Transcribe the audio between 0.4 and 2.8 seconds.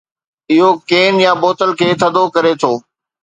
اهو ڪين يا بوتل کي ٿڌو ڪري ٿو.